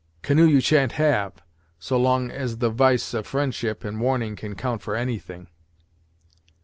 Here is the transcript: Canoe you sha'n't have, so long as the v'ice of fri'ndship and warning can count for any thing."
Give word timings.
Canoe 0.23 0.47
you 0.47 0.61
sha'n't 0.61 0.93
have, 0.93 1.43
so 1.77 1.95
long 1.95 2.31
as 2.31 2.57
the 2.57 2.71
v'ice 2.71 3.13
of 3.13 3.27
fri'ndship 3.31 3.85
and 3.85 4.01
warning 4.01 4.35
can 4.35 4.55
count 4.55 4.81
for 4.81 4.95
any 4.95 5.19
thing." 5.19 5.45